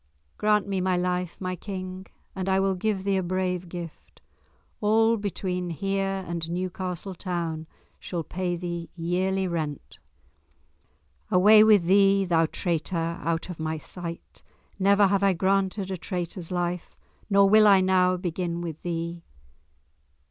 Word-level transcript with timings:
"Grant 0.39 0.67
me 0.67 0.81
my 0.81 0.97
life, 0.97 1.37
my 1.39 1.55
King, 1.55 2.07
and 2.35 2.49
I 2.49 2.59
will 2.59 2.73
give 2.73 3.03
thee 3.03 3.17
a 3.17 3.21
brave 3.21 3.69
gift. 3.69 4.19
All 4.79 5.15
between 5.15 5.69
here 5.69 6.25
and 6.27 6.49
Newcastle 6.49 7.13
town 7.13 7.67
shall 7.99 8.23
pay 8.23 8.55
thee 8.55 8.89
yearly 8.95 9.47
rent." 9.47 9.99
"Away 11.29 11.63
with 11.63 11.85
thee, 11.85 12.25
thou 12.25 12.47
traitor, 12.47 13.19
out 13.21 13.47
of 13.51 13.59
my 13.59 13.77
sight! 13.77 14.41
Never 14.79 15.05
have 15.05 15.21
I 15.21 15.33
granted 15.33 15.91
a 15.91 15.97
traitor's 15.97 16.49
life, 16.51 16.97
nor 17.29 17.47
will 17.47 17.67
I 17.67 17.79
now 17.79 18.17
begin 18.17 18.61
with 18.61 18.81
thee!" 18.81 19.23